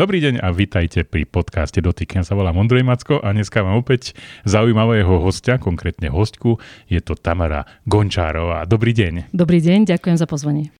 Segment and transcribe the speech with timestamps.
[0.00, 2.16] Dobrý deň a vitajte pri podcaste Dotyk.
[2.16, 4.16] Ja sa volám Ondrej Macko a dneska mám opäť
[4.48, 6.56] zaujímavého hostia, konkrétne hostku.
[6.88, 8.64] Je to Tamara Gončárová.
[8.64, 9.28] Dobrý deň.
[9.36, 10.72] Dobrý deň, ďakujem za pozvanie.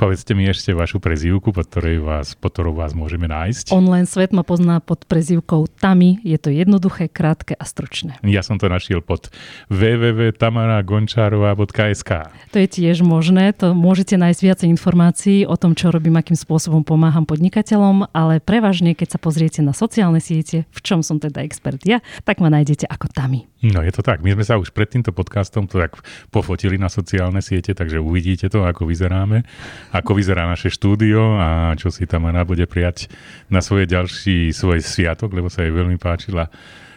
[0.00, 3.68] Povedzte mi ešte vašu prezývku, pod, ktorej vás, pod ktorou vás môžeme nájsť.
[3.68, 6.24] Online svet ma pozná pod prezývkou Tami.
[6.24, 8.16] Je to jednoduché, krátke a stručné.
[8.24, 9.28] Ja som to našiel pod
[9.68, 13.52] www.tamaragončárová.sk To je tiež možné.
[13.60, 18.96] To môžete nájsť viacej informácií o tom, čo robím, akým spôsobom pomáham podnikateľom, ale prevažne,
[18.96, 22.88] keď sa pozriete na sociálne siete, v čom som teda expert ja, tak ma nájdete
[22.88, 23.44] ako Tami.
[23.60, 24.24] No je to tak.
[24.24, 26.00] My sme sa už pred týmto podcastom to tak
[26.32, 29.44] pofotili na sociálne siete, takže uvidíte to, ako vyzeráme
[29.90, 33.10] ako vyzerá naše štúdio a čo si tam Anna bude prijať
[33.50, 36.48] na svoje ďalší svoj sviatok, lebo sa jej veľmi páčila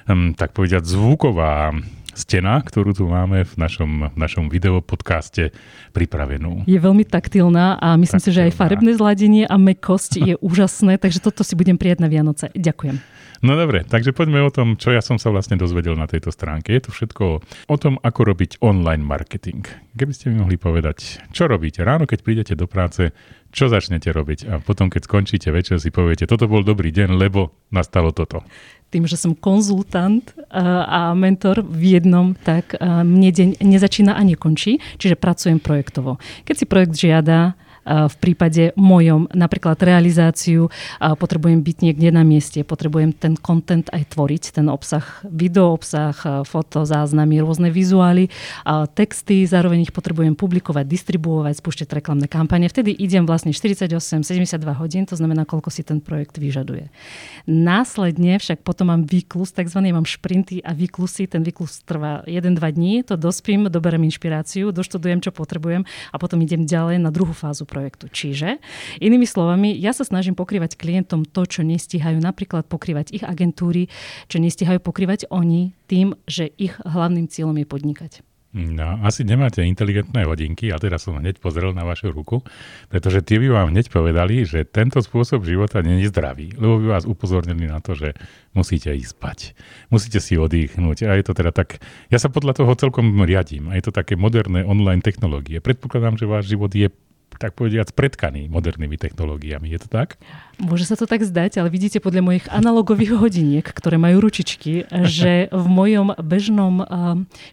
[0.06, 1.74] um, tak povediať zvuková
[2.14, 5.50] stena, ktorú tu máme v našom, v našom videopodcaste
[5.92, 6.62] pripravenú.
[6.70, 8.30] Je veľmi taktilná a myslím taktilná.
[8.30, 12.07] si, že aj farebné zladenie a mekosť je úžasné, takže toto si budem prijať na
[12.07, 12.54] Vianoce.
[12.54, 13.13] Ďakujem.
[13.44, 16.72] No dobre, takže poďme o tom, čo ja som sa vlastne dozvedel na tejto stránke.
[16.72, 19.68] Je to všetko o tom, ako robiť online marketing.
[20.00, 23.12] Keby ste mi mohli povedať, čo robíte ráno, keď prídete do práce,
[23.52, 27.52] čo začnete robiť a potom, keď skončíte večer, si poviete, toto bol dobrý deň, lebo
[27.68, 28.48] nastalo toto
[28.94, 30.22] tým, že som konzultant
[30.54, 36.22] a mentor v jednom, tak mne deň nezačína a nekončí, čiže pracujem projektovo.
[36.46, 43.12] Keď si projekt žiada v prípade mojom napríklad realizáciu potrebujem byť niekde na mieste, potrebujem
[43.12, 46.15] ten content aj tvoriť, ten obsah, video obsah,
[46.48, 48.31] foto, záznamy, rôzne vizuály,
[48.95, 52.71] texty, zároveň ich potrebujem publikovať, distribuovať, spúšťať reklamné kampane.
[52.71, 54.23] Vtedy idem vlastne 48-72
[54.79, 56.87] hodín, to znamená, koľko si ten projekt vyžaduje.
[57.48, 61.27] Následne však potom mám výklus, takzvaný mám šprinty a výklusy.
[61.27, 66.63] Ten výklus trvá 1-2 dní, to dospím, doberem inšpiráciu, doštudujem, čo potrebujem a potom idem
[66.63, 68.06] ďalej na druhú fázu projektu.
[68.13, 68.62] Čiže,
[69.02, 73.89] inými slovami, ja sa snažím pokrývať klientom to, čo nestíhajú napríklad pokrývať ich agentúry,
[74.29, 78.13] čo nestíhajú pokrývať oni tým, že ich hlavným cieľom je podnikať.
[78.53, 82.45] No, asi nemáte inteligentné hodinky, a teraz som hneď pozrel na vašu ruku,
[82.85, 87.09] pretože tie by vám hneď povedali, že tento spôsob života je zdravý, lebo by vás
[87.09, 88.13] upozornili na to, že
[88.53, 89.40] musíte ísť spať,
[89.90, 91.09] musíte si oddychnúť.
[91.09, 91.81] A je to teda tak,
[92.13, 93.73] ja sa podľa toho celkom riadím.
[93.73, 95.57] A je to také moderné online technológie.
[95.57, 96.94] Predpokladám, že váš život je
[97.43, 99.67] tak povediac, predkaný modernými technológiami.
[99.67, 100.15] Je to tak?
[100.62, 105.50] Môže sa to tak zdať, ale vidíte podľa mojich analogových hodiniek, ktoré majú ručičky, že
[105.50, 106.86] v mojom bežnom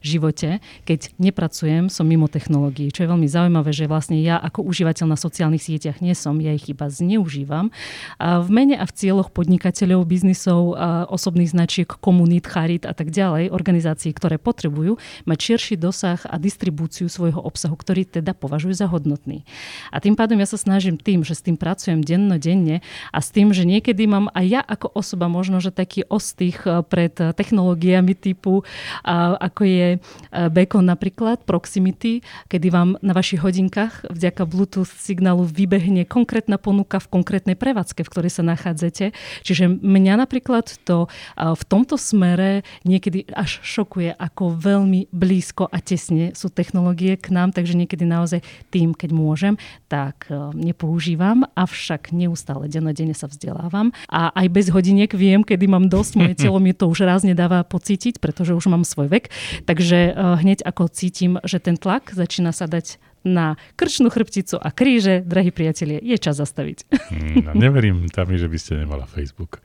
[0.04, 2.92] živote, keď nepracujem, som mimo technológií.
[2.92, 6.52] Čo je veľmi zaujímavé, že vlastne ja ako užívateľ na sociálnych sieťach nie som, ja
[6.52, 7.72] ich iba zneužívam.
[8.20, 10.76] V mene a v cieľoch podnikateľov, biznisov,
[11.08, 17.08] osobných značiek, komunít, charit a tak ďalej, organizácií, ktoré potrebujú mať širší dosah a distribúciu
[17.08, 19.48] svojho obsahu, ktorý teda považujú za hodnotný.
[19.88, 23.50] A tým pádom ja sa snažím tým, že s tým pracujem denno-denne a s tým,
[23.56, 28.12] že niekedy mám aj ja ako osoba možno, že taký ostých eh, pred eh, technológiami
[28.12, 28.62] typu,
[29.40, 29.88] ako je
[30.30, 37.10] Beacon napríklad, Proximity, kedy vám na vašich hodinkách vďaka Bluetooth signálu vybehne konkrétna ponuka v
[37.20, 39.14] konkrétnej prevádzke, v ktorej sa nachádzate.
[39.46, 41.06] Čiže mňa napríklad to
[41.36, 47.54] v tomto smere niekedy až šokuje, ako veľmi blízko a tesne sú technológie k nám,
[47.54, 49.54] takže niekedy naozaj tým, keď môžem,
[49.86, 55.92] tak e, nepoužívam, avšak neustále dennodenne sa vzdelávam a aj bez hodiniek viem, kedy mám
[55.92, 59.28] dosť, moje telo mi to už raz nedáva pocítiť, pretože už mám svoj vek,
[59.68, 64.72] takže e, hneď ako cítim, že ten tlak začína sa dať na krčnú chrbticu a
[64.72, 66.88] kríže, drahí priatelia, je čas zastaviť.
[67.12, 69.60] Mm, no, neverím tam, že by ste nemala Facebook.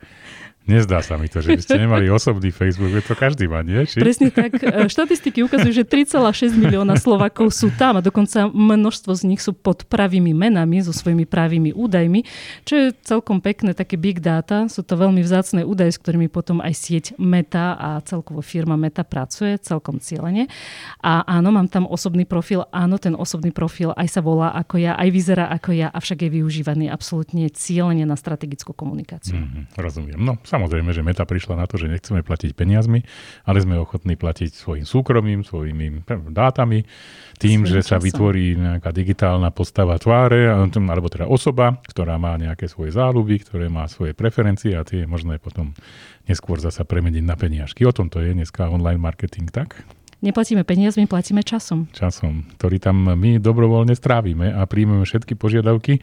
[0.66, 3.86] Nezdá sa mi to, že by ste nemali osobný Facebook, je to každý má, nie?
[3.86, 4.02] Či?
[4.02, 4.58] Presne tak.
[4.58, 9.54] E, štatistiky ukazujú, že 3,6 milióna Slovakov sú tam a dokonca množstvo z nich sú
[9.54, 12.26] pod pravými menami, so svojimi pravými údajmi,
[12.66, 14.66] čo je celkom pekné, také big data.
[14.66, 19.06] Sú to veľmi vzácne údaje, s ktorými potom aj sieť Meta a celkovo firma Meta
[19.06, 20.50] pracuje celkom cieľene.
[20.98, 24.98] A áno, mám tam osobný profil, áno, ten osobný profil aj sa volá ako ja,
[24.98, 29.38] aj vyzerá ako ja, avšak je využívaný absolútne cieľene na strategickú komunikáciu.
[29.38, 30.18] Mm-hmm, rozumiem.
[30.18, 33.04] No, Samozrejme, že Meta prišla na to, že nechceme platiť peniazmi,
[33.44, 36.88] ale sme ochotní platiť svojim súkromím, svojimi dátami,
[37.36, 42.72] tým, Svojím že sa vytvorí nejaká digitálna postava tváre, alebo teda osoba, ktorá má nejaké
[42.72, 45.76] svoje záľuby, ktoré má svoje preferencie a tie je možné potom
[46.24, 47.84] neskôr zasa premeniť na peniažky.
[47.84, 49.84] O tom to je dneska online marketing, tak?
[50.24, 51.92] Neplatíme peniazmi, platíme časom.
[51.92, 56.00] Časom, ktorý tam my dobrovoľne strávime a príjmeme všetky požiadavky,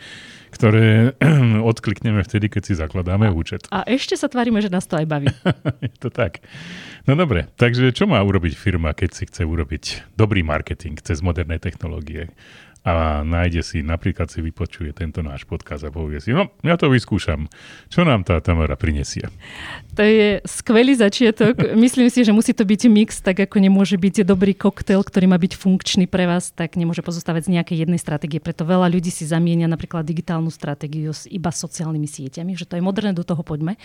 [0.54, 1.18] ktoré
[1.74, 3.66] odklikneme vtedy, keď si zakladáme a, účet.
[3.74, 5.34] A ešte sa tvárime, že nás to aj baví.
[5.90, 6.46] Je to tak.
[7.10, 11.58] No dobre, takže čo má urobiť firma, keď si chce urobiť dobrý marketing cez moderné
[11.58, 12.30] technológie?
[12.84, 16.92] A nájde si, napríklad si vypočuje tento náš podkaz a povie si, no ja to
[16.92, 17.48] vyskúšam.
[17.88, 19.32] Čo nám tá Tamara prinesie?
[19.96, 21.56] To je skvelý začiatok.
[21.80, 25.40] Myslím si, že musí to byť mix, tak ako nemôže byť dobrý koktail, ktorý má
[25.40, 28.44] byť funkčný pre vás, tak nemôže pozostávať z nejakej jednej stratégie.
[28.44, 32.84] Preto veľa ľudí si zamienia napríklad digitálnu stratégiu s iba sociálnymi sieťami, že to je
[32.84, 33.80] moderné, do toho poďme.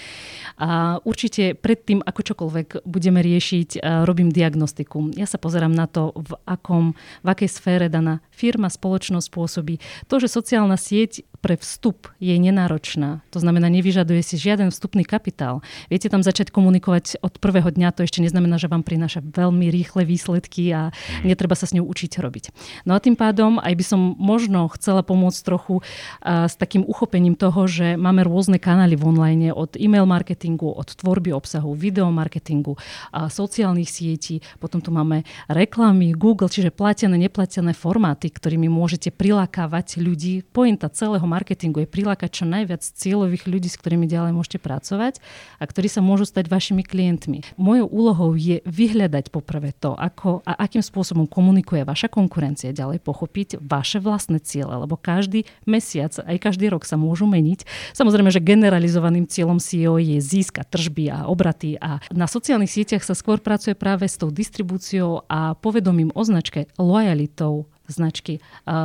[0.58, 5.14] A určite predtým, ako čokoľvek budeme riešiť, robím diagnostiku.
[5.14, 9.82] Ja sa pozerám na to, v, akom, v akej sfére daná firma, spoločnosť pôsobí.
[10.06, 13.22] To, že sociálna sieť pre vstup je nenáročná.
[13.30, 15.62] To znamená, nevyžaduje si žiaden vstupný kapitál.
[15.86, 20.02] Viete tam začať komunikovať od prvého dňa, to ešte neznamená, že vám prináša veľmi rýchle
[20.02, 20.90] výsledky a
[21.22, 22.44] netreba sa s ňou učiť robiť.
[22.86, 25.80] No a tým pádom aj by som možno chcela pomôcť trochu
[26.22, 30.90] a, s takým uchopením toho, že máme rôzne kanály v online od e-mail marketingu, od
[30.90, 32.74] tvorby obsahu, videomarketingu,
[33.14, 40.00] a sociálnych sietí, potom tu máme reklamy, Google, čiže platené, neplatené formáty, ktorými môžete prilákavať
[40.00, 40.46] ľudí.
[40.52, 45.20] Pointa celého marketingu je prilákať čo najviac cieľových ľudí, s ktorými ďalej môžete pracovať
[45.58, 47.42] a ktorí sa môžu stať vašimi klientmi.
[47.56, 53.58] Mojou úlohou je vyhľadať poprvé to, ako a akým spôsobom komunikuje vaša konkurencia, ďalej pochopiť
[53.60, 57.64] vaše vlastné ciele, lebo každý mesiac, aj každý rok sa môžu meniť.
[57.96, 63.16] Samozrejme, že generalizovaným cieľom CEO je získať tržby a obraty a na sociálnych sieťach sa
[63.16, 68.44] skôr pracuje práve s tou distribúciou a povedomím o značke, lojalitou, značky,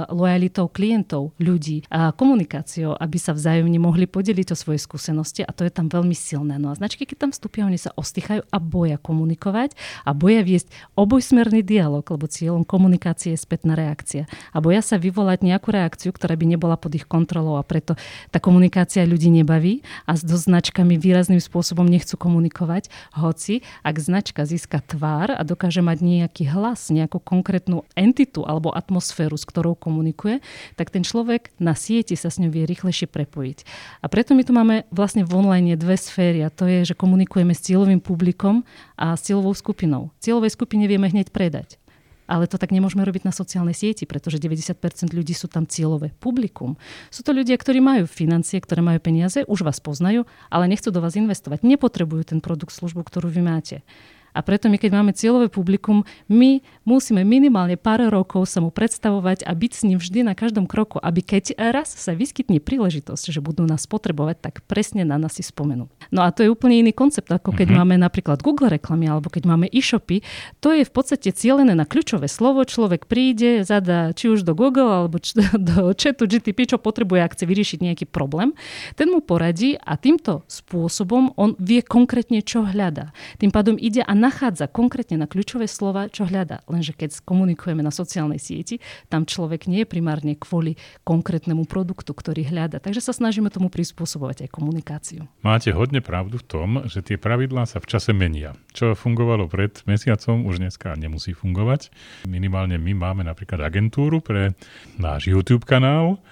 [0.09, 5.71] lojalitou klientov, ľudí, komunikáciou, aby sa vzájomne mohli podeliť o svoje skúsenosti a to je
[5.75, 6.55] tam veľmi silné.
[6.55, 9.75] No a značky, keď tam vstúpia, oni sa ostýchajú a boja komunikovať
[10.07, 14.23] a boja viesť obojsmerný dialog, lebo cieľom komunikácie je spätná reakcia.
[14.55, 17.99] A boja sa vyvolať nejakú reakciu, ktorá by nebola pod ich kontrolou a preto
[18.31, 22.87] tá komunikácia ľudí nebaví a s značkami výrazným spôsobom nechcú komunikovať,
[23.19, 28.92] hoci ak značka získa tvár a dokáže mať nejaký hlas, nejakú konkrétnu entitu alebo atmosféru,
[28.93, 30.37] atmosféru, s ktorou komunikuje,
[30.77, 33.65] tak ten človek na sieti sa s ňou vie rýchlejšie prepojiť.
[33.99, 37.57] A preto my tu máme vlastne v online dve sféry a to je, že komunikujeme
[37.57, 38.61] s cieľovým publikom
[38.93, 40.13] a s cieľovou skupinou.
[40.21, 41.81] Cieľovej skupine vieme hneď predať.
[42.23, 44.79] Ale to tak nemôžeme robiť na sociálnej sieti, pretože 90%
[45.11, 46.79] ľudí sú tam cieľové publikum.
[47.11, 51.03] Sú to ľudia, ktorí majú financie, ktoré majú peniaze, už vás poznajú, ale nechcú do
[51.03, 51.67] vás investovať.
[51.67, 53.83] Nepotrebujú ten produkt, službu, ktorú vy máte.
[54.33, 59.45] A preto my, keď máme cieľové publikum, my musíme minimálne pár rokov sa mu predstavovať
[59.45, 63.39] a byť s ním vždy na každom kroku, aby keď raz sa vyskytne príležitosť, že
[63.39, 65.87] budú nás potrebovať, tak presne na nás si spomenú.
[66.09, 67.85] No a to je úplne iný koncept, ako keď mm-hmm.
[67.85, 70.25] máme napríklad Google reklamy alebo keď máme e-shopy.
[70.65, 72.65] To je v podstate cieľené na kľúčové slovo.
[72.65, 75.37] Človek príde, zadá či už do Google alebo č-
[75.69, 78.57] do chatu GTP, čo potrebuje, ak chce vyriešiť nejaký problém.
[78.97, 83.13] Ten mu poradí a týmto spôsobom on vie konkrétne, čo hľadá.
[83.37, 86.63] Tým pádom ide a nachádza konkrétne na kľúčové slova, čo hľadá.
[86.71, 88.79] Lenže keď komunikujeme na sociálnej sieti,
[89.11, 92.79] tam človek nie je primárne kvôli konkrétnemu produktu, ktorý hľada.
[92.79, 95.27] Takže sa snažíme tomu prispôsobovať aj komunikáciu.
[95.43, 98.55] Máte hodne pravdu v tom, že tie pravidlá sa v čase menia.
[98.71, 101.91] Čo fungovalo pred mesiacom, už dneska nemusí fungovať.
[102.23, 104.55] Minimálne my máme napríklad agentúru pre
[104.95, 106.23] náš YouTube kanál,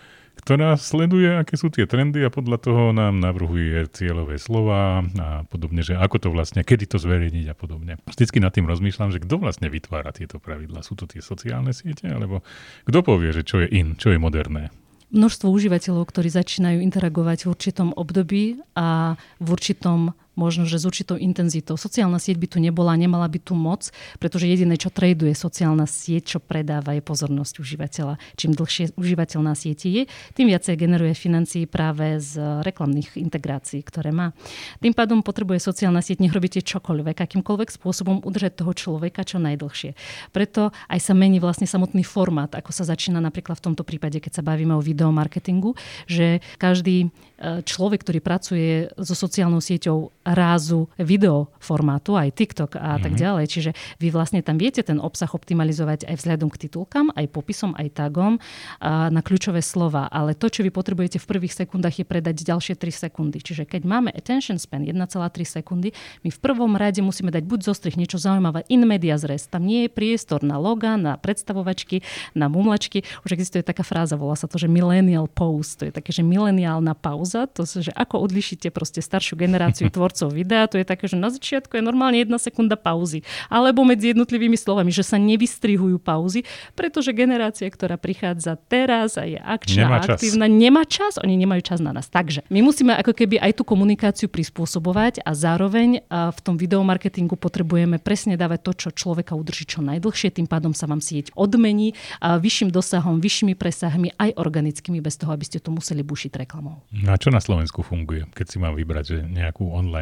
[0.41, 5.85] ktorá sleduje, aké sú tie trendy a podľa toho nám navrhuje cieľové slova a podobne,
[5.85, 8.01] že ako to vlastne, kedy to zverejniť a podobne.
[8.09, 10.81] Vždycky nad tým rozmýšľam, že kto vlastne vytvára tieto pravidla.
[10.81, 12.41] Sú to tie sociálne siete, alebo
[12.89, 14.73] kto povie, že čo je in, čo je moderné?
[15.11, 21.19] Množstvo užívateľov, ktorí začínajú interagovať v určitom období a v určitom možno, že s určitou
[21.19, 21.75] intenzitou.
[21.75, 26.37] Sociálna sieť by tu nebola, nemala by tu moc, pretože jediné, čo traduje sociálna sieť,
[26.37, 28.15] čo predáva, je pozornosť užívateľa.
[28.39, 34.15] Čím dlhšie užívateľ na sieti je, tým viacej generuje financií práve z reklamných integrácií, ktoré
[34.15, 34.31] má.
[34.79, 39.93] Tým pádom potrebuje sociálna sieť, nech robíte čokoľvek, akýmkoľvek spôsobom udržať toho človeka čo najdlhšie.
[40.31, 44.41] Preto aj sa mení vlastne samotný formát, ako sa začína napríklad v tomto prípade, keď
[44.41, 45.75] sa bavíme o videomarketingu,
[46.07, 52.95] že každý e, človek, ktorý pracuje so sociálnou sieťou rázu video formátu, aj TikTok a
[52.95, 53.03] mm-hmm.
[53.03, 53.19] tak mhm.
[53.19, 53.45] ďalej.
[53.49, 57.87] Čiže vy vlastne tam viete ten obsah optimalizovať aj vzhľadom k titulkám, aj popisom, aj
[57.97, 58.37] tagom
[58.77, 60.05] a na kľúčové slova.
[60.07, 63.41] Ale to, čo vy potrebujete v prvých sekundách, je predať ďalšie 3 sekundy.
[63.41, 65.01] Čiže keď máme attention span 1,3
[65.43, 69.49] sekundy, my v prvom rade musíme dať buď zostrih niečo zaujímavé in media res.
[69.49, 72.05] Tam nie je priestor na loga, na predstavovačky,
[72.37, 73.03] na mumlačky.
[73.25, 75.75] Už existuje taká fráza, volá sa to, že millennial pause.
[75.81, 77.45] To je také, že mileniálna pauza.
[77.57, 81.31] To, že ako odlišíte proste staršiu generáciu tvor tvorcov videa, to je také, že na
[81.31, 83.23] začiatku je normálne jedna sekunda pauzy.
[83.47, 86.43] Alebo medzi jednotlivými slovami, že sa nevystrihujú pauzy,
[86.75, 90.59] pretože generácia, ktorá prichádza teraz a je akčná nemá a aktívna, čas.
[90.59, 92.11] nemá čas, oni nemajú čas na nás.
[92.11, 98.03] Takže my musíme ako keby aj tú komunikáciu prispôsobovať a zároveň v tom videomarketingu potrebujeme
[98.03, 102.73] presne dávať to, čo človeka udrží čo najdlhšie, tým pádom sa vám sieť odmení vyšším
[102.73, 106.83] dosahom, vyššími presahmi aj organickými, bez toho, aby ste to museli bušiť reklamou.
[106.91, 108.27] No a čo na Slovensku funguje?
[108.35, 110.00] Keď si mám vybrať že nejakú online,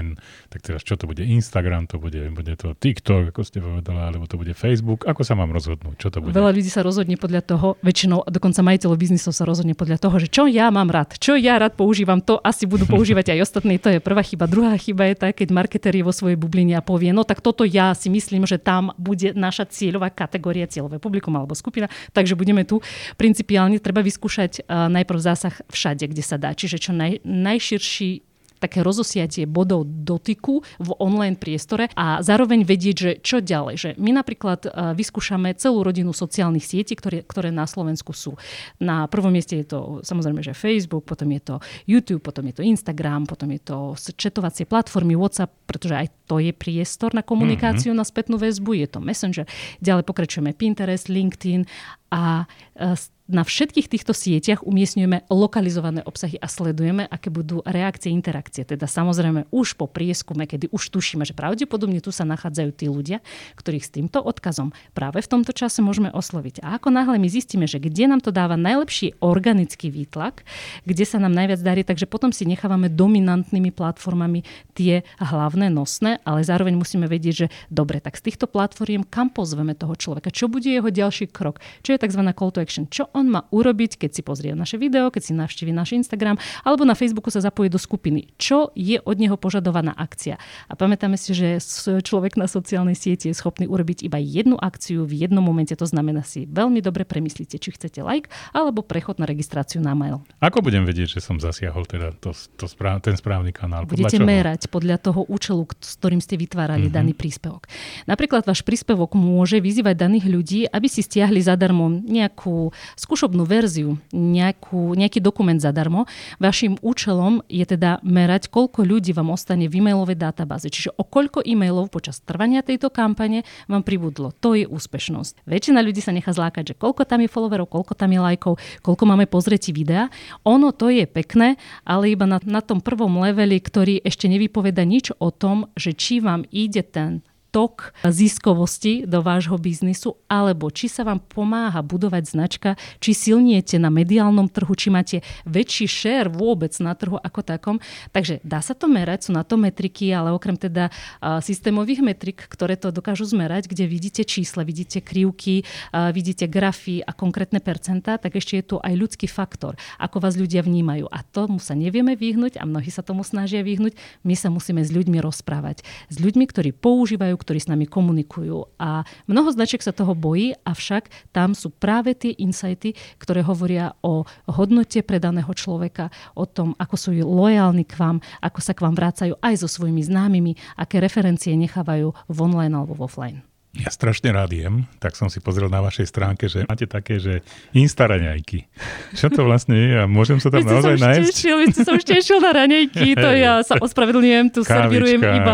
[0.49, 1.21] tak teraz čo to bude?
[1.21, 5.05] Instagram, to bude, bude to TikTok, ako ste povedala, alebo to bude Facebook?
[5.05, 5.95] Ako sa mám rozhodnúť?
[5.99, 6.33] Čo to bude?
[6.33, 10.27] Veľa ľudí sa rozhodne podľa toho, väčšinou, dokonca majiteľov biznisov sa rozhodne podľa toho, že
[10.31, 13.77] čo ja mám rád, čo ja rád používam, to asi budú používať aj ostatní.
[13.79, 14.45] To je prvá chyba.
[14.49, 17.65] Druhá chyba je tá, keď marketer je vo svojej bubline a povie, no tak toto
[17.65, 22.63] ja si myslím, že tam bude naša cieľová kategória, cieľové publikum alebo skupina, takže budeme
[22.63, 22.79] tu.
[23.15, 26.53] Principiálne treba vyskúšať uh, najprv zásah všade, kde sa dá.
[26.53, 28.28] Čiže čo naj, najširší
[28.59, 33.75] také rozosiatie bodov dotyku v online priestore a zároveň vedieť, že čo ďalej.
[33.79, 38.35] Že my napríklad e, vyskúšame celú rodinu sociálnych sietí, ktoré, ktoré na Slovensku sú.
[38.83, 41.55] Na prvom mieste je to samozrejme, že Facebook, potom je to
[41.87, 43.77] YouTube, potom je to Instagram, potom je to
[44.19, 48.03] četovacie platformy WhatsApp, pretože aj to je priestor na komunikáciu, mm-hmm.
[48.03, 49.45] na spätnú väzbu, je to Messenger.
[49.79, 51.63] Ďalej pokračujeme Pinterest, LinkedIn
[52.11, 52.93] a e,
[53.29, 58.65] na všetkých týchto sieťach umiestňujeme lokalizované obsahy a sledujeme, aké budú reakcie, interakcie.
[58.65, 63.21] Teda samozrejme už po prieskume, kedy už tušíme, že pravdepodobne tu sa nachádzajú tí ľudia,
[63.53, 66.65] ktorých s týmto odkazom práve v tomto čase môžeme osloviť.
[66.65, 70.41] A ako náhle my zistíme, že kde nám to dáva najlepší organický výtlak,
[70.89, 74.41] kde sa nám najviac darí, takže potom si nechávame dominantnými platformami
[74.73, 79.77] tie hlavné nosné, ale zároveň musíme vedieť, že dobre, tak z týchto platformiem kam pozveme
[79.77, 82.25] toho človeka, čo bude jeho ďalší krok, čo je tzv.
[82.33, 85.97] call to action, čo má urobiť, keď si pozrie naše video, keď si navštívi náš
[85.97, 88.31] Instagram, alebo na Facebooku sa zapojí do skupiny.
[88.39, 90.39] Čo je od neho požadovaná akcia?
[90.69, 91.59] A pamätáme si, že
[92.05, 95.73] človek na sociálnej sieti je schopný urobiť iba jednu akciu v jednom momente.
[95.73, 100.21] To znamená si veľmi dobre premyslíte, či chcete like alebo prechod na registráciu na mail.
[100.43, 103.89] Ako budem vedieť, že som zasiahol teda to, to správ, ten správny kanál?
[103.89, 106.99] Budete podľa merať podľa toho účelu, s ktorým ste vytvárali mm-hmm.
[107.01, 107.65] daný príspevok.
[108.05, 112.69] Napríklad váš príspevok môže vyzývať daných ľudí, aby si stiahli zadarmo nejakú
[113.09, 116.05] skúšobnú verziu, nejakú, nejaký dokument zadarmo.
[116.37, 120.69] Vašim účelom je teda merať, koľko ľudí vám ostane v e-mailovej databáze.
[120.69, 124.29] Čiže o koľko e-mailov počas trvania tejto kampane vám pribudlo.
[124.45, 125.49] To je úspešnosť.
[125.49, 129.03] Väčšina ľudí sa nechá zlákať, že koľko tam je followerov, koľko tam je lajkov, koľko
[129.09, 130.13] máme pozretí videa.
[130.45, 131.57] Ono to je pekné,
[131.89, 136.21] ale iba na, na tom prvom leveli, ktorý ešte nevypoveda nič o tom, že či
[136.21, 142.69] vám ide ten tok ziskovosti do vášho biznisu, alebo či sa vám pomáha budovať značka,
[143.01, 145.17] či silniete na mediálnom trhu, či máte
[145.49, 147.77] väčší share vôbec na trhu ako takom.
[148.13, 150.93] Takže dá sa to merať, sú na to metriky, ale okrem teda
[151.41, 155.65] systémových metrik, ktoré to dokážu zmerať, kde vidíte čísla, vidíte krivky,
[156.13, 160.61] vidíte grafy a konkrétne percentá, tak ešte je tu aj ľudský faktor, ako vás ľudia
[160.61, 161.09] vnímajú.
[161.09, 163.97] A tomu sa nevieme vyhnúť a mnohí sa tomu snažia vyhnúť.
[164.21, 165.81] My sa musíme s ľuďmi rozprávať.
[166.13, 168.75] S ľuďmi, ktorí používajú ktorí s nami komunikujú.
[168.75, 174.27] A mnoho značiek sa toho bojí, avšak tam sú práve tie insighty, ktoré hovoria o
[174.51, 179.33] hodnote predaného človeka, o tom, ako sú lojálni k vám, ako sa k vám vrácajú
[179.39, 183.48] aj so svojimi známymi, aké referencie nechávajú v online alebo v offline.
[183.69, 187.45] Ja strašne rád jem, tak som si pozrel na vašej stránke, že máte také, že
[187.77, 188.65] instaraňajky.
[189.13, 191.29] Čo to vlastne je a môžem sa tam naozaj nájsť?
[191.29, 195.21] Tešil, vy ste sa už tešil na raňajky, to ja sa ospravedlňujem, tu Kávička, servírujem
[195.21, 195.53] iba,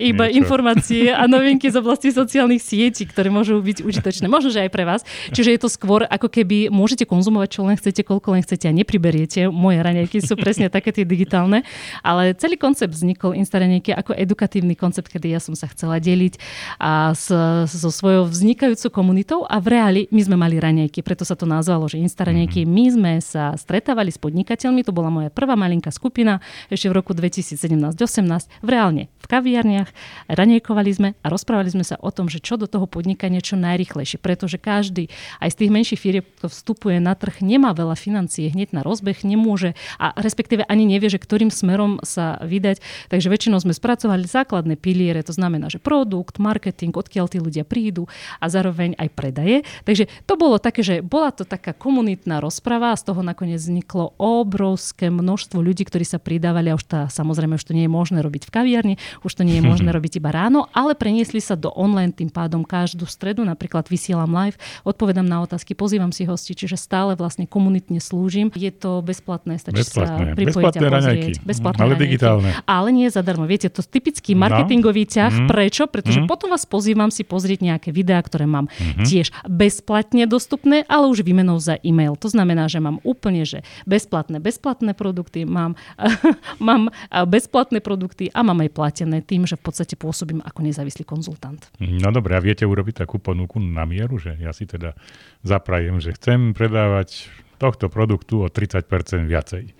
[0.00, 4.24] iba informácie a novinky z oblasti sociálnych sietí, ktoré môžu byť užitočné.
[4.24, 5.04] Možno, že aj pre vás.
[5.28, 8.72] Čiže je to skôr ako keby môžete konzumovať, čo len chcete, koľko len chcete a
[8.72, 9.52] nepriberiete.
[9.52, 11.68] Moje raňajky sú presne také tie digitálne,
[12.00, 16.40] ale celý koncept vznikol instaraňajky ako edukatívny koncept, kedy ja som sa chcela deliť
[16.80, 17.28] a s
[17.68, 21.86] so svojou vznikajúcou komunitou a v reáli my sme mali raňajky, preto sa to nazvalo,
[21.90, 22.64] že Insta raňajky.
[22.64, 22.70] Mhm.
[22.70, 26.38] My sme sa stretávali s podnikateľmi, to bola moja prvá malinká skupina
[26.70, 29.90] ešte v roku 2017-18 v reálne v kaviarniach,
[30.30, 34.18] raňajkovali sme a rozprávali sme sa o tom, že čo do toho podnikania čo najrychlejšie,
[34.22, 38.72] pretože každý aj z tých menších firiem, kto vstupuje na trh, nemá veľa financií, hneď
[38.76, 42.80] na rozbeh nemôže a respektíve ani nevie, že ktorým smerom sa vydať.
[43.10, 47.64] Takže väčšinou sme spracovali základné piliere, to znamená, že produkt, marketing, odkiaľ tí tí ľudia
[47.64, 48.04] prídu
[48.36, 49.56] a zároveň aj predaje.
[49.88, 54.12] Takže to bolo také, že bola to taká komunitná rozprava a z toho nakoniec vzniklo
[54.20, 58.20] obrovské množstvo ľudí, ktorí sa pridávali a už tá, samozrejme už to nie je možné
[58.20, 58.94] robiť v kaviarni,
[59.24, 62.60] už to nie je možné robiť iba ráno, ale preniesli sa do online tým pádom
[62.60, 68.02] každú stredu, napríklad vysielam live, odpovedám na otázky, pozývam si hosti, čiže stále vlastne komunitne
[68.02, 68.52] slúžim.
[68.52, 70.34] Je to bezplatné, stačí bezplatné.
[70.34, 71.34] sa pripojiť bezplatné a pozrieť.
[71.46, 72.50] Bezplatné ale digitálne.
[72.66, 73.46] Ale nie zadarmo.
[73.46, 74.44] Viete, to typický no.
[74.44, 75.46] marketingový ťah.
[75.46, 75.48] No.
[75.48, 75.86] Prečo?
[75.86, 76.28] Pretože mm.
[76.28, 79.06] potom vás pozývam si pozrieť nejaké videá, ktoré mám mm-hmm.
[79.06, 82.18] tiež bezplatne dostupné, ale už výmenou za e-mail.
[82.18, 85.78] To znamená, že mám úplne že bezplatné, bezplatné produkty, mám,
[86.58, 86.90] mám
[87.30, 91.62] bezplatné produkty a mám aj platené tým, že v podstate pôsobím ako nezávislý konzultant.
[91.78, 94.98] No dobre, a viete urobiť takú ponuku na mieru, že ja si teda
[95.46, 98.88] zaprajem, že chcem predávať tohto produktu o 30%
[99.28, 99.76] viacej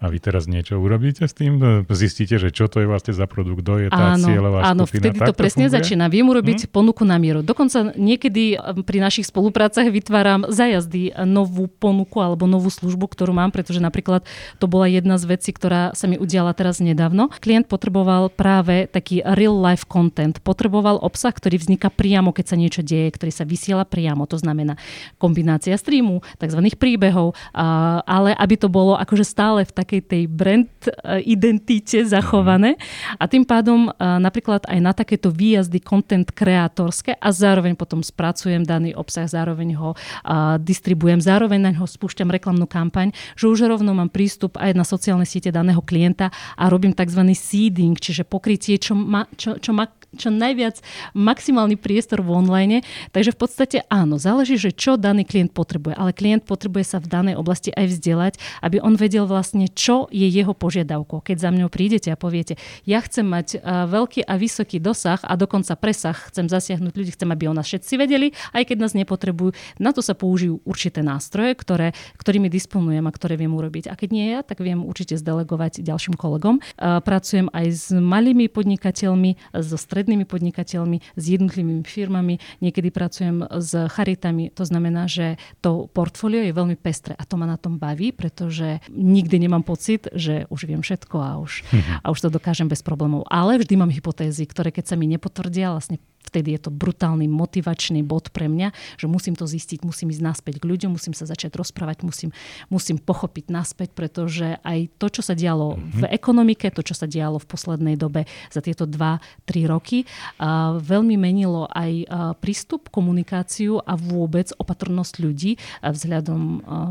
[0.00, 1.60] a vy teraz niečo urobíte s tým?
[1.92, 5.12] Zistíte, že čo to je vlastne za produkt, kto je tá áno, cieľová áno, skupina?
[5.12, 5.76] Áno, vtedy to presne funguje?
[5.76, 6.04] začína.
[6.08, 6.70] Viem urobiť hmm?
[6.72, 7.44] ponuku na mieru.
[7.44, 13.36] Dokonca niekedy eh, pri našich spoluprácach vytváram zajazdy eh, novú ponuku alebo novú službu, ktorú
[13.36, 14.24] mám, pretože napríklad
[14.56, 17.28] to bola jedna z vecí, ktorá sa mi udiala teraz nedávno.
[17.36, 20.40] Klient potreboval práve taký real life content.
[20.40, 24.24] Potreboval obsah, ktorý vzniká priamo, keď sa niečo deje, ktorý sa vysiela priamo.
[24.32, 24.80] To znamená
[25.20, 26.60] kombinácia streamu, tzv.
[26.80, 27.36] príbehov,
[28.08, 32.78] ale aby to bolo akože stále v tak takej tej brand eh, identite zachované.
[33.18, 38.62] A tým pádom eh, napríklad aj na takéto výjazdy content kreatorské a zároveň potom spracujem
[38.62, 43.90] daný obsah, zároveň ho eh, distribujem, zároveň na ňo spúšťam reklamnú kampaň, že už rovno
[43.90, 47.26] mám prístup aj na sociálne siete daného klienta a robím tzv.
[47.34, 50.82] seeding, čiže pokrytie, čo, ma, čo, čo ma čo najviac
[51.14, 52.78] maximálny priestor v online.
[53.14, 55.94] Takže v podstate áno, záleží, že čo daný klient potrebuje.
[55.94, 60.26] Ale klient potrebuje sa v danej oblasti aj vzdelať, aby on vedel vlastne, čo je
[60.26, 61.22] jeho požiadavkou.
[61.22, 62.56] Keď za mňou prídete a poviete,
[62.88, 67.46] ja chcem mať veľký a vysoký dosah a dokonca presah, chcem zasiahnuť ľudí, chcem, aby
[67.46, 69.52] o nás všetci vedeli, aj keď nás nepotrebujú.
[69.78, 73.90] Na to sa použijú určité nástroje, ktoré, ktorými disponujem a ktoré viem urobiť.
[73.90, 76.62] A keď nie ja, tak viem určite zdelegovať ďalším kolegom.
[76.78, 83.76] Pracujem aj s malými podnikateľmi, so stred strednými podnikateľmi, s jednotlivými firmami, niekedy pracujem s
[83.92, 84.48] charitami.
[84.56, 88.80] To znamená, že to portfólio je veľmi pestré a to ma na tom baví, pretože
[88.88, 92.00] nikdy nemám pocit, že už viem všetko a už, mhm.
[92.00, 93.28] a už to dokážem bez problémov.
[93.28, 98.06] Ale vždy mám hypotézy, ktoré keď sa mi nepotvrdia, vlastne vtedy je to brutálny motivačný
[98.06, 101.58] bod pre mňa, že musím to zistiť, musím ísť naspäť k ľuďom, musím sa začať
[101.58, 102.30] rozprávať, musím,
[102.70, 106.00] musím pochopiť naspäť, pretože aj to, čo sa dialo mm-hmm.
[106.00, 110.06] v ekonomike, to, čo sa dialo v poslednej dobe za tieto 2-3 roky,
[110.38, 112.06] a veľmi menilo aj
[112.38, 116.42] prístup, komunikáciu a vôbec opatrnosť ľudí vzhľadom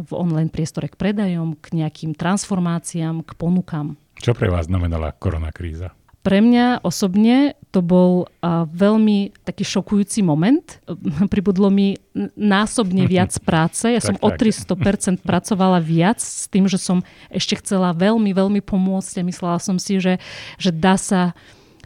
[0.04, 3.96] v online priestore k predajom, k nejakým transformáciám, k ponukám.
[4.20, 5.96] Čo pre vás znamenala koronakríza?
[6.20, 10.82] Pre mňa osobne to bol uh, veľmi taký šokujúci moment.
[11.34, 11.96] Pribudlo mi
[12.36, 13.88] násobne viac práce.
[13.88, 19.22] Ja som o 300% pracovala viac s tým, že som ešte chcela veľmi, veľmi pomôcť
[19.22, 20.18] a myslela som si, že,
[20.58, 21.38] že dá sa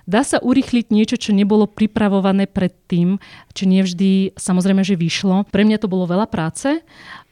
[0.03, 3.23] Dá sa urychliť niečo, čo nebolo pripravované predtým,
[3.55, 5.47] čo nevždy samozrejme, že vyšlo.
[5.47, 6.83] Pre mňa to bolo veľa práce,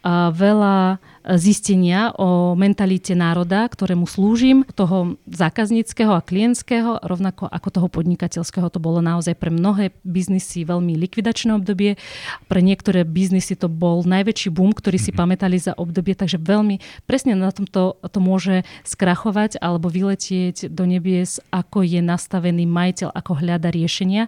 [0.01, 0.97] a veľa
[1.37, 8.67] zistenia o mentalite národa, ktorému slúžim, toho zákazníckého a klientského, rovnako ako toho podnikateľského.
[8.73, 12.01] To bolo naozaj pre mnohé biznisy veľmi likvidačné obdobie.
[12.49, 15.17] Pre niektoré biznisy to bol najväčší boom, ktorý si mhm.
[15.17, 21.37] pamätali za obdobie, takže veľmi presne na tomto to môže skrachovať alebo vyletieť do nebies,
[21.53, 24.27] ako je nastavený majiteľ, ako hľada riešenia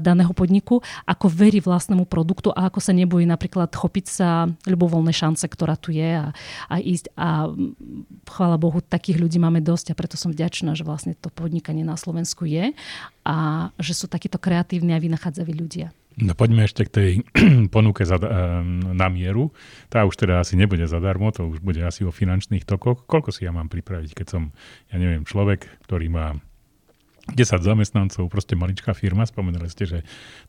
[0.00, 4.28] daného podniku, ako verí vlastnému produktu a ako sa nebojí napríklad chopiť sa
[4.66, 6.26] ľubovoľnej šance, ktorá tu je a,
[6.70, 7.14] a ísť.
[7.14, 7.50] A
[8.26, 11.94] chvála Bohu, takých ľudí máme dosť a preto som vďačná, že vlastne to podnikanie na
[11.98, 12.72] Slovensku je
[13.26, 15.94] a že sú takíto kreatívni a vynachádzaví ľudia.
[16.20, 17.10] No poďme ešte k tej
[17.74, 18.18] ponuke za,
[18.92, 19.54] na mieru.
[19.88, 23.06] Tá už teda asi nebude zadarmo, to už bude asi o finančných tokoch.
[23.06, 24.42] Koľko si ja mám pripraviť, keď som,
[24.90, 26.36] ja neviem, človek, ktorý má
[27.30, 29.98] 10 zamestnancov, proste maličká firma, spomenuli ste, že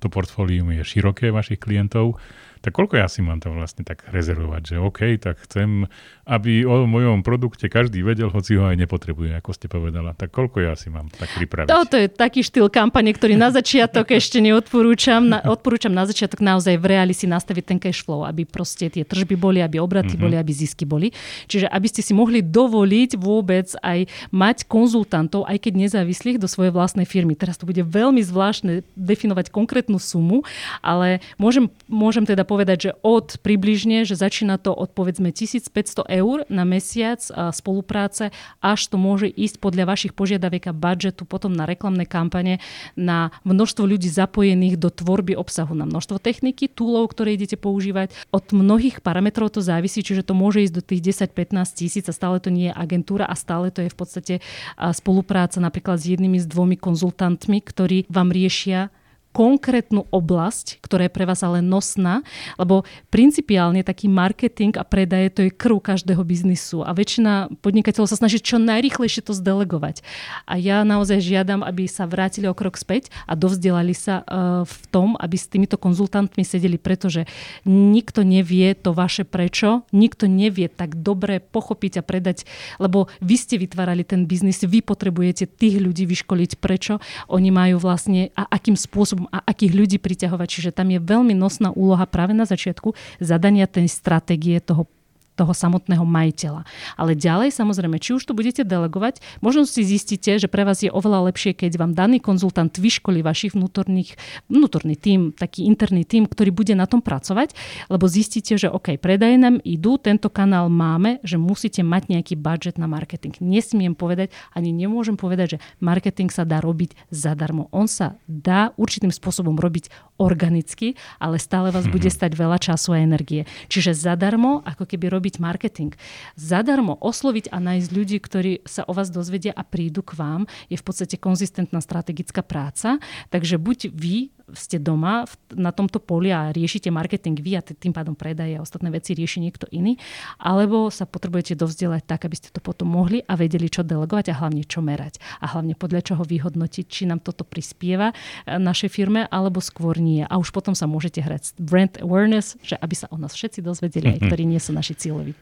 [0.01, 2.17] to portfólium je široké vašich klientov
[2.61, 5.89] tak koľko ja si mám tam vlastne tak rezervovať, že OK, tak chcem,
[6.29, 10.13] aby o mojom produkte každý vedel, hoci ho aj nepotrebuje, ako ste povedala.
[10.13, 11.73] Tak koľko ja si mám tak pripraviť?
[11.73, 15.25] Toto je taký štýl kampane, ktorý na začiatok ešte neodporúčam.
[15.25, 19.01] Na, odporúčam na začiatok naozaj v reáli si nastaviť ten cash flow, aby proste tie
[19.01, 20.21] tržby boli, aby obraty mm-hmm.
[20.21, 21.09] boli, aby zisky boli.
[21.49, 26.69] Čiže aby ste si mohli dovoliť vôbec aj mať konzultantov, aj keď nezávislých, do svojej
[26.69, 27.33] vlastnej firmy.
[27.33, 30.45] Teraz to bude veľmi zvláštne definovať konkrétnu sumu,
[30.85, 36.43] ale môžem, môžem teda povedať, že od približne, že začína to od povedzme 1500 eur
[36.51, 37.23] na mesiac
[37.55, 42.59] spolupráce, až to môže ísť podľa vašich požiadaviek a budžetu potom na reklamné kampane,
[42.99, 48.11] na množstvo ľudí zapojených do tvorby obsahu, na množstvo techniky, túlov, ktoré idete používať.
[48.35, 52.43] Od mnohých parametrov to závisí, čiže to môže ísť do tých 10-15 tisíc a stále
[52.43, 54.33] to nie je agentúra a stále to je v podstate
[54.75, 58.91] spolupráca napríklad s jednými s dvomi konzultantmi, ktorí vám riešia
[59.31, 62.23] konkrétnu oblasť, ktorá je pre vás ale nosná,
[62.59, 68.19] lebo principiálne taký marketing a predaje to je krv každého biznisu a väčšina podnikateľov sa
[68.19, 70.03] snaží čo najrychlejšie to zdelegovať.
[70.45, 74.77] A ja naozaj žiadam, aby sa vrátili o krok späť a dovzdelali sa uh, v
[74.91, 77.25] tom, aby s týmito konzultantmi sedeli, pretože
[77.65, 82.43] nikto nevie to vaše prečo, nikto nevie tak dobre pochopiť a predať,
[82.77, 86.99] lebo vy ste vytvárali ten biznis, vy potrebujete tých ľudí vyškoliť prečo,
[87.31, 90.47] oni majú vlastne a akým spôsobom spôsobom a akých ľudí priťahovať.
[90.49, 94.87] Čiže tam je veľmi nosná úloha práve na začiatku zadania tej stratégie toho
[95.35, 96.67] toho samotného majiteľa.
[96.99, 100.91] Ale ďalej, samozrejme, či už to budete delegovať, možno si zistíte, že pre vás je
[100.91, 104.19] oveľa lepšie, keď vám daný konzultant vyškolí vašich vnútorných,
[104.51, 107.55] vnútorný tým, taký interný tým, ktorý bude na tom pracovať,
[107.87, 112.75] lebo zistíte, že OK, predaje nám idú, tento kanál máme, že musíte mať nejaký budget
[112.75, 113.37] na marketing.
[113.39, 117.71] Nesmiem povedať, ani nemôžem povedať, že marketing sa dá robiť zadarmo.
[117.71, 119.89] On sa dá určitým spôsobom robiť
[120.21, 122.15] organicky, ale stále vás bude mhm.
[122.15, 123.49] stať veľa času a energie.
[123.71, 125.93] Čiže zadarmo, ako keby robiť robiť marketing.
[126.33, 130.81] Zadarmo osloviť a nájsť ľudí, ktorí sa o vás dozvedia a prídu k vám, je
[130.81, 132.97] v podstate konzistentná strategická práca.
[133.29, 138.15] Takže buď vy ste doma na tomto poli a riešite marketing vy a tým pádom
[138.15, 139.97] predaje a ostatné veci rieši niekto iný,
[140.39, 144.39] alebo sa potrebujete dovzdelať tak, aby ste to potom mohli a vedeli, čo delegovať a
[144.43, 145.19] hlavne čo merať.
[145.41, 150.23] A hlavne podľa čoho vyhodnotiť, či nám toto prispieva e, našej firme, alebo skôr nie.
[150.23, 154.17] A už potom sa môžete hrať brand awareness, že aby sa o nás všetci dozvedeli,
[154.17, 155.33] aj ktorí nie sú naši cieľoví.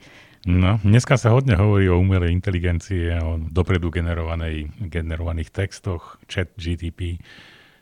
[0.47, 7.19] No, dneska sa hodne hovorí o umelej inteligencii, o dopredu generovanej, generovaných textoch, chat GTP.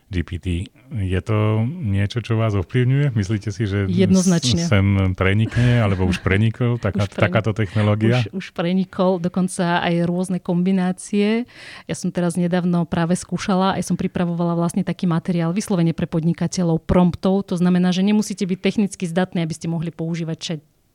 [0.08, 0.72] GPT.
[0.88, 3.12] Je to niečo, čo vás ovplyvňuje?
[3.12, 4.64] Myslíte si, že Jednoznačne.
[4.64, 8.24] sem prenikne, alebo už prenikol taká, už prenik- takáto technológia?
[8.32, 11.44] Už, už prenikol, dokonca aj rôzne kombinácie.
[11.84, 16.88] Ja som teraz nedávno práve skúšala, aj som pripravovala vlastne taký materiál vyslovene pre podnikateľov
[16.88, 17.44] promptov.
[17.52, 20.38] To znamená, že nemusíte byť technicky zdatní, aby ste mohli používať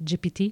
[0.04, 0.52] GPT.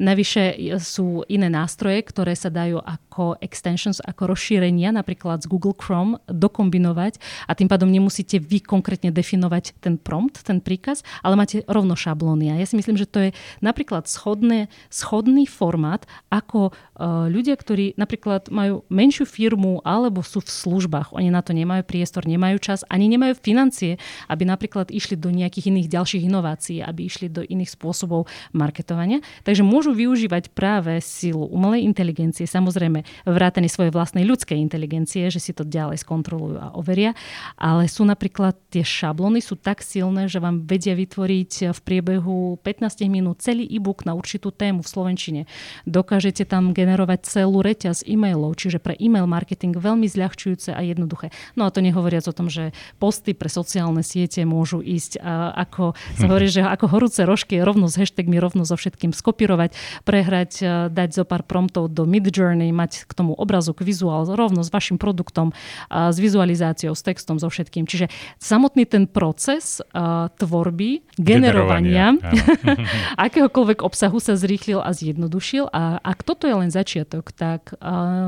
[0.00, 6.16] Navyše sú iné nástroje, ktoré sa dajú ako extensions, ako rozšírenia, napríklad z Google Chrome,
[6.24, 11.92] dokombinovať a tým pádom nemusíte vy konkrétne definovať ten prompt, ten príkaz, ale máte rovno
[11.92, 12.56] šablóny.
[12.56, 13.30] A ja si myslím, že to je
[13.60, 20.48] napríklad schodné, schodný formát, ako uh, ľudia, ktorí napríklad majú menšiu firmu alebo sú v
[20.48, 24.00] službách, oni na to nemajú priestor, nemajú čas, ani nemajú financie,
[24.32, 28.24] aby napríklad išli do nejakých iných ďalších inovácií, aby išli do iných spôsobov
[28.56, 29.18] marketingu marketovania.
[29.42, 35.50] Takže môžu využívať práve silu umelej inteligencie, samozrejme vrátane svojej vlastnej ľudskej inteligencie, že si
[35.50, 37.18] to ďalej skontrolujú a overia.
[37.58, 43.02] Ale sú napríklad tie šablóny sú tak silné, že vám vedia vytvoriť v priebehu 15
[43.10, 45.42] minút celý e-book na určitú tému v Slovenčine.
[45.82, 51.34] Dokážete tam generovať celú reťaz e-mailov, čiže pre e-mail marketing veľmi zľahčujúce a jednoduché.
[51.58, 52.70] No a to nehovoriac o tom, že
[53.02, 57.88] posty pre sociálne siete môžu ísť a ako sa hovorí, že ako horúce rožky rovno
[57.88, 59.74] s hashtagmi, rovno so všetkým skopírovať,
[60.06, 64.70] prehrať, e, dať zo pár promptov do Midjourney, mať k tomu obrazok, vizuál rovno s
[64.70, 65.52] vašim produktom,
[65.90, 67.86] s vizualizáciou, s textom, so všetkým.
[67.86, 68.10] Čiže
[68.42, 75.70] samotný ten proces uh, tvorby, generovania, generovania akéhokoľvek obsahu sa zrýchlil a zjednodušil.
[75.70, 77.72] A ak toto je len začiatok, tak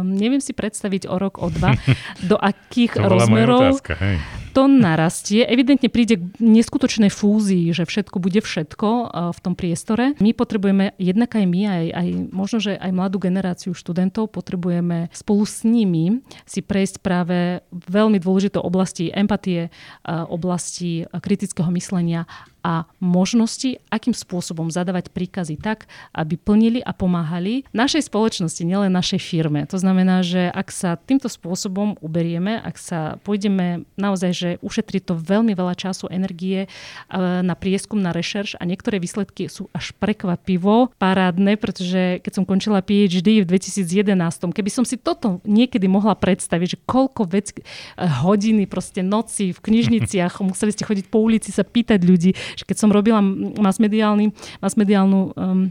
[0.04, 1.74] neviem si predstaviť o rok, o dva,
[2.30, 4.16] do akých to rozmerov otázka, hej.
[4.52, 5.44] To narastie.
[5.44, 10.18] Evidentne príde k neskutočnej fúzii, že všetko bude všetko uh, v tom priestore.
[10.18, 15.44] My potrebujeme, jednak aj my, aj, aj možno, že aj mladú generáciu študentov, potrebujeme spolu
[15.44, 19.70] s nimi si prejsť práve veľmi dôležité oblasti empatie,
[20.04, 22.24] oblasti kritického myslenia
[22.68, 29.24] a možnosti, akým spôsobom zadávať príkazy tak, aby plnili a pomáhali našej spoločnosti, nielen našej
[29.24, 29.64] firme.
[29.72, 35.16] To znamená, že ak sa týmto spôsobom uberieme, ak sa pôjdeme naozaj, že ušetrí to
[35.16, 36.68] veľmi veľa času, energie
[37.16, 42.84] na prieskum, na rešerš a niektoré výsledky sú až prekvapivo parádne, pretože keď som končila
[42.84, 44.12] PhD v 2011,
[44.52, 47.56] keby som si toto niekedy mohla predstaviť, že koľko vec,
[47.96, 52.90] hodiny, proste noci v knižniciach, museli ste chodiť po ulici sa pýtať ľudí, keď som
[52.90, 53.20] robila
[53.58, 55.70] masmediálny, masmediálnu um,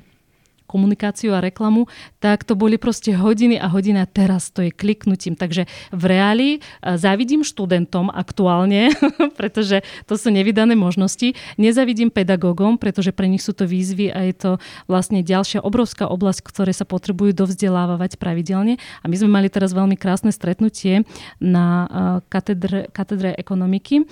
[0.67, 1.88] komunikáciu a reklamu,
[2.19, 5.39] tak to boli proste hodiny a hodiny a teraz to je kliknutím.
[5.39, 6.60] Takže v reáli e,
[6.99, 8.91] závidím študentom aktuálne,
[9.39, 11.34] pretože to sú nevydané možnosti.
[11.56, 14.51] Nezavidím pedagógom, pretože pre nich sú to výzvy a je to
[14.91, 18.75] vlastne ďalšia obrovská oblasť, ktoré sa potrebujú dovzdelávať pravidelne.
[19.01, 21.08] A my sme mali teraz veľmi krásne stretnutie
[21.39, 21.88] na e,
[22.27, 24.06] katedre, katedre ekonomiky e,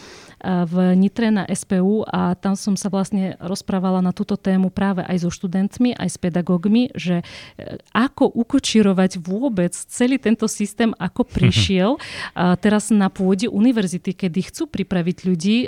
[0.64, 5.28] v Nitre na SPU a tam som sa vlastne rozprávala na túto tému práve aj
[5.28, 6.45] so študentmi, aj s pedagógmi,
[6.94, 7.26] že e,
[7.92, 11.92] ako ukočirovať vôbec celý tento systém, ako prišiel
[12.62, 15.68] teraz na pôde univerzity, kedy chcú pripraviť ľudí e,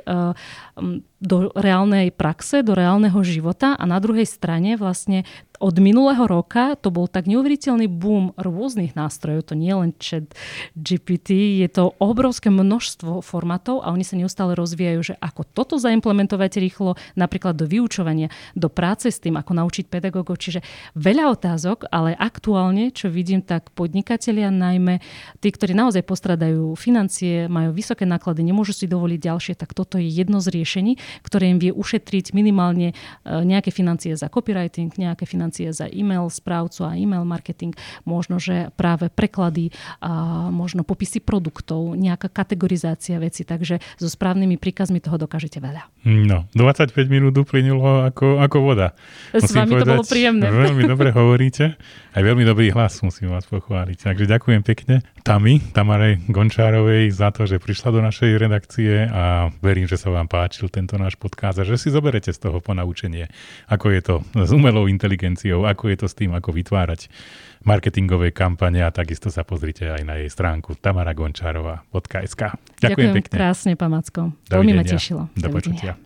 [1.17, 5.25] do reálnej praxe, do reálneho života a na druhej strane vlastne
[5.57, 10.29] od minulého roka to bol tak neuveriteľný boom rôznych nástrojov, to nie len chat
[10.77, 16.61] GPT, je to obrovské množstvo formatov a oni sa neustále rozvíjajú, že ako toto zaimplementovať
[16.61, 20.61] rýchlo, napríklad do vyučovania, do práce s tým, ako naučiť pedagógov, čiže
[20.93, 25.01] veľa otázok, ale aktuálne, čo vidím, tak podnikatelia, najmä
[25.41, 30.05] tí, ktorí naozaj postradajú financie, majú vysoké náklady, nemôžu si dovoliť ďalšie, tak toto je
[30.05, 30.93] jedno z riešení,
[31.25, 36.87] ktoré im vie ušetriť minimálne e, nejaké financie za copywriting, nejaké financie za e-mail správcu
[36.87, 43.79] a e-mail marketing, možno, že práve preklady, a možno popisy produktov, nejaká kategorizácia veci, takže
[43.99, 45.87] so správnymi príkazmi toho dokážete veľa.
[46.07, 48.95] No, 25 minút uplynulo ako, ako voda.
[49.35, 50.45] S musím vami povedať, to bolo príjemné.
[50.47, 51.77] Veľmi dobre hovoríte.
[52.17, 54.09] Aj veľmi dobrý hlas musím vás pochváliť.
[54.09, 59.85] Takže ďakujem pekne Tami, Tamare Gončárovej za to, že prišla do našej redakcie a verím,
[59.85, 63.29] že sa vám páčil tento náš podcast a že si zoberete z toho ponaučenie,
[63.69, 67.09] ako je to s umelou inteligenciou, ako je to s tým, ako vytvárať
[67.65, 72.41] marketingové kampane a takisto sa pozrite aj na jej stránku tamaragončárova.sk.
[72.41, 73.33] Ďakujem, Ďakujem pekne.
[73.33, 74.21] krásne, pán Macko.
[74.49, 75.29] Veľmi ma tešilo.
[75.33, 75.97] Do počutia.